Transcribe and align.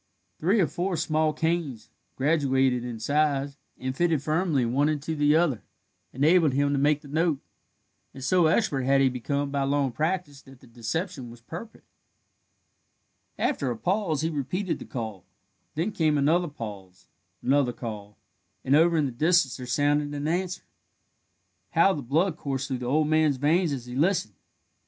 Three 0.39 0.59
or 0.59 0.65
four 0.65 0.97
small 0.97 1.31
canes, 1.31 1.91
graduated 2.15 2.83
in 2.83 2.97
size, 2.99 3.57
and 3.77 3.95
fitted 3.95 4.23
firmly 4.23 4.65
one 4.65 4.89
into 4.89 5.15
the 5.15 5.35
other, 5.35 5.61
enabled 6.11 6.53
him 6.53 6.73
to 6.73 6.79
make 6.79 7.01
the 7.01 7.07
note, 7.07 7.37
and 8.11 8.23
so 8.23 8.47
expert 8.47 8.81
had 8.81 8.99
he 8.99 9.09
become 9.09 9.51
by 9.51 9.61
long 9.61 9.91
practice 9.91 10.41
that 10.41 10.59
the 10.59 10.65
deception 10.65 11.29
was 11.29 11.39
perfect. 11.41 11.85
After 13.37 13.69
a 13.69 13.77
pause 13.77 14.21
he 14.21 14.31
repeated 14.31 14.79
the 14.79 14.85
call; 14.85 15.23
then 15.75 15.91
came 15.91 16.17
another 16.17 16.47
pause, 16.47 17.05
another 17.43 17.71
call, 17.71 18.17
and 18.65 18.75
over 18.75 18.97
in 18.97 19.05
the 19.05 19.11
distance 19.11 19.57
there 19.57 19.67
sounded 19.67 20.15
an 20.15 20.27
answer. 20.27 20.63
How 21.73 21.93
the 21.93 22.01
blood 22.01 22.37
coursed 22.37 22.69
through 22.69 22.79
the 22.79 22.87
old 22.87 23.07
man's 23.07 23.37
veins 23.37 23.71
as 23.71 23.85
he 23.85 23.95
listened! 23.95 24.33